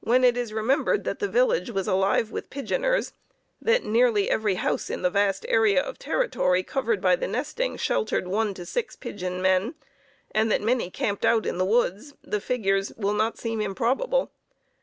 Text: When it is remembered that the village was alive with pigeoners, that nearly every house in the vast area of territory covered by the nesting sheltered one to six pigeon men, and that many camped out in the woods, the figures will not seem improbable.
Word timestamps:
When 0.00 0.24
it 0.24 0.38
is 0.38 0.54
remembered 0.54 1.04
that 1.04 1.18
the 1.18 1.28
village 1.28 1.70
was 1.70 1.86
alive 1.86 2.30
with 2.30 2.48
pigeoners, 2.48 3.12
that 3.60 3.84
nearly 3.84 4.30
every 4.30 4.54
house 4.54 4.88
in 4.88 5.02
the 5.02 5.10
vast 5.10 5.44
area 5.46 5.82
of 5.82 5.98
territory 5.98 6.62
covered 6.62 7.02
by 7.02 7.16
the 7.16 7.26
nesting 7.28 7.76
sheltered 7.76 8.26
one 8.28 8.54
to 8.54 8.64
six 8.64 8.96
pigeon 8.96 9.42
men, 9.42 9.74
and 10.30 10.50
that 10.50 10.62
many 10.62 10.88
camped 10.88 11.26
out 11.26 11.44
in 11.44 11.58
the 11.58 11.66
woods, 11.66 12.14
the 12.24 12.40
figures 12.40 12.94
will 12.96 13.12
not 13.12 13.36
seem 13.36 13.60
improbable. 13.60 14.30